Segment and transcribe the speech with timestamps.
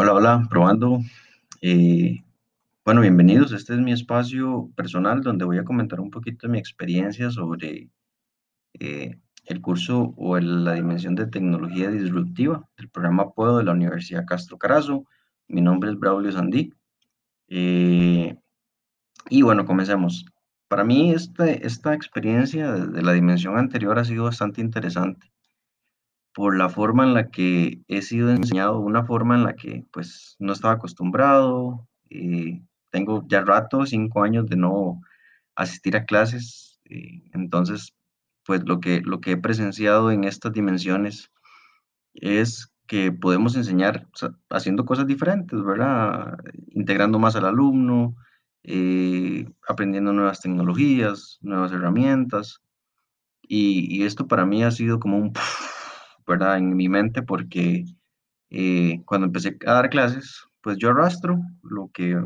[0.00, 1.00] Hola, hola, probando.
[1.60, 2.22] Eh,
[2.84, 3.50] bueno, bienvenidos.
[3.50, 7.90] Este es mi espacio personal donde voy a comentar un poquito de mi experiencia sobre
[8.78, 14.24] eh, el curso o la dimensión de tecnología disruptiva del programa Puedo de la Universidad
[14.24, 15.04] Castro Carazo.
[15.48, 16.72] Mi nombre es Braulio Sandí.
[17.48, 18.38] Eh,
[19.30, 20.26] y bueno, comencemos.
[20.68, 25.32] Para mí este, esta experiencia de la dimensión anterior ha sido bastante interesante
[26.34, 30.36] por la forma en la que he sido enseñado, una forma en la que pues
[30.38, 31.86] no estaba acostumbrado.
[32.10, 35.00] eh, tengo ya rato, cinco años de no
[35.56, 37.94] asistir a clases, eh, entonces
[38.46, 41.30] pues lo que, lo que he presenciado en estas dimensiones
[42.14, 44.08] es que podemos enseñar
[44.48, 46.38] haciendo cosas diferentes, ¿verdad?
[46.68, 48.16] Integrando más al alumno,
[48.62, 52.62] eh, aprendiendo nuevas tecnologías, nuevas herramientas.
[53.42, 55.32] Y, esto para mí ha sido como un,
[56.28, 56.58] ¿verdad?
[56.58, 57.84] En mi mente porque
[58.50, 62.22] eh, cuando empecé a dar clases, pues yo arrastro lo que,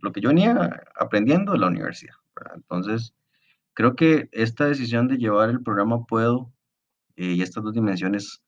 [0.00, 2.54] lo que yo venía aprendiendo de la universidad, ¿verdad?
[2.56, 3.14] Entonces,
[3.74, 6.52] creo que esta decisión de llevar el programa Puedo
[7.16, 8.42] eh, y estas dos dimensiones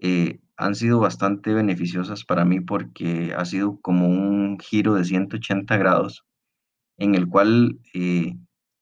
[0.00, 5.76] eh, han sido bastante beneficiosas para mí porque ha sido como un giro de 180
[5.76, 6.24] grados
[6.96, 8.36] en el cual eh,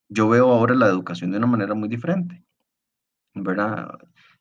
[0.08, 2.47] yo veo ahora la educación de una manera muy diferente.
[3.36, 3.88] ¿verdad?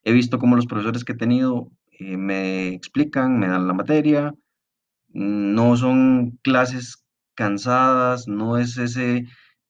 [0.05, 4.33] He visto cómo los profesores que he tenido eh, me explican, me dan la materia,
[5.09, 9.25] no son clases cansadas, no es ese,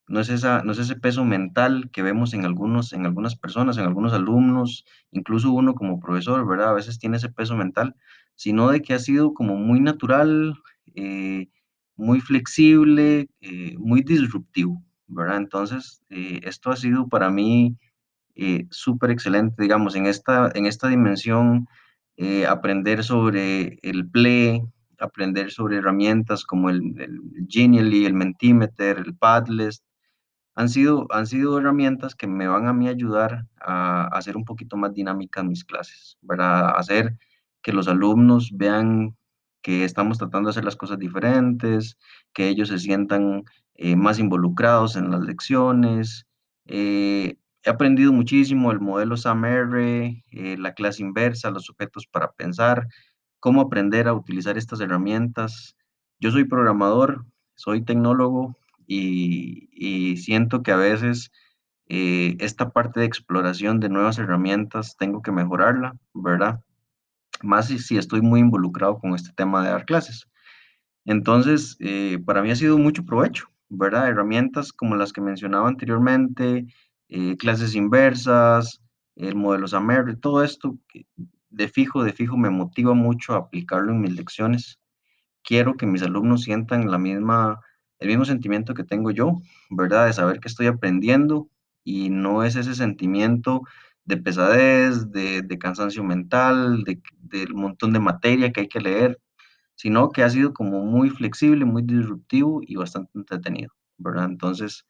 [0.08, 3.78] no es esa, no es ese peso mental que vemos en algunos, en algunas personas,
[3.78, 6.70] en algunos alumnos, incluso uno como profesor, ¿verdad?
[6.70, 7.96] A veces tiene ese peso mental,
[8.36, 10.56] sino de que ha sido como muy natural,
[10.96, 11.48] eh,
[11.96, 15.38] muy flexible, eh, muy disruptivo, ¿verdad?
[15.38, 17.78] Entonces, eh, esto ha sido para mí
[18.36, 21.68] eh, súper excelente, digamos, en esta, en esta dimensión,
[22.18, 24.64] eh, aprender sobre el PLE,
[25.00, 27.20] aprender sobre herramientas como el, el
[27.50, 29.76] Genially, el Mentimeter, el Padlet,
[30.56, 34.46] han sido, han sido herramientas que me van a mí ayudar a, a hacer un
[34.46, 37.18] poquito más dinámicas mis clases, para hacer
[37.62, 39.18] que los alumnos vean
[39.66, 41.98] que estamos tratando de hacer las cosas diferentes,
[42.34, 46.28] que ellos se sientan eh, más involucrados en las lecciones.
[46.68, 52.88] Eh, he aprendido muchísimo el modelo SAMR, eh, la clase inversa, los objetos para pensar,
[53.40, 55.76] cómo aprender a utilizar estas herramientas.
[56.20, 58.56] Yo soy programador, soy tecnólogo,
[58.88, 61.32] y, siento que a veces
[61.88, 66.62] eh, esta parte de exploración de nuevas herramientas tengo que mejorarla, ¿verdad?
[67.42, 70.28] Más si, si estoy muy involucrado con este tema de dar clases.
[71.06, 74.08] Entonces, eh, para mí ha sido mucho provecho, ¿verdad?
[74.08, 76.66] Herramientas como las que mencionaba anteriormente,
[77.10, 78.82] eh, clases inversas,
[79.16, 80.78] el modelo SAMR, todo esto
[81.50, 84.80] de fijo, de fijo me motiva mucho a aplicarlo en mis lecciones
[85.46, 87.62] quiero que mis alumnos sientan la misma,
[88.00, 90.08] el mismo sentimiento que tengo yo, ¿verdad?
[90.08, 91.50] De saber que estoy aprendiendo
[91.84, 93.62] y no es ese sentimiento
[94.06, 99.20] de pesadez, de, de cansancio mental, de, del montón de materia que hay que leer,
[99.76, 104.26] sino que ha sido como muy flexible, muy disruptivo y bastante entretenido, ¿verdad?
[104.26, 104.86] Entonces,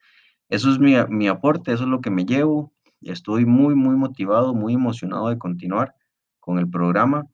[0.48, 2.72] eso es mi, mi aporte, eso es lo que me llevo.
[3.02, 5.94] Estoy muy, muy motivado, muy emocionado de continuar
[6.40, 7.26] con el programa.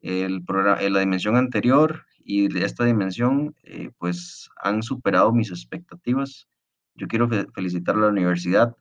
[0.00, 6.48] El programa, en la dimensión anterior y esta dimensión, eh, pues han superado mis expectativas.
[6.94, 8.76] Yo quiero fe- felicitar a la universidad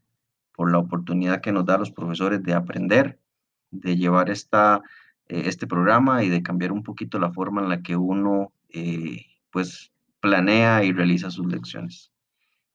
[0.53, 3.19] por la oportunidad que nos da a los profesores de aprender,
[3.71, 4.81] de llevar esta,
[5.27, 9.25] eh, este programa y de cambiar un poquito la forma en la que uno, eh,
[9.51, 12.11] pues, planea y realiza sus lecciones.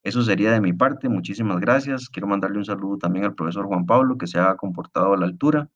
[0.05, 1.09] Eso sería de mi parte.
[1.09, 2.09] Muchísimas gracias.
[2.11, 5.27] Quiero mandarle un saludo también al profesor Juan Pablo, que se ha comportado a la
[5.27, 5.71] altura,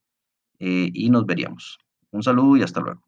[0.61, 1.79] eh, y nos veríamos.
[2.13, 3.08] Un saludo y hasta luego.